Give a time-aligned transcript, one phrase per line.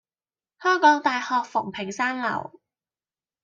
[0.59, 2.59] 香港大學馮平山樓